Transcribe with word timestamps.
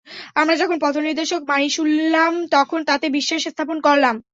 আমরা 0.35 0.55
যখন 0.61 0.77
পথ-নির্দেশক 0.81 1.41
বাণী 1.45 1.67
শুনলাম 1.71 2.31
তখন 2.51 2.79
তাতে 2.89 3.05
বিশ্বাস 3.17 3.41
স্থাপন 3.45 3.77
করলাম। 3.81 4.15